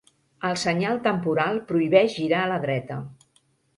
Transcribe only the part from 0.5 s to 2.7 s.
senyal temporal prohibeix girar a la